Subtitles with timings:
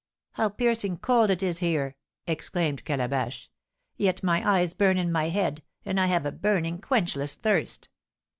[0.31, 1.95] "How piercing cold it is here!"
[2.25, 3.51] exclaimed Calabash;
[3.97, 7.87] "yet my eyes burn in my head, and I have a burning, quenchless thirst!"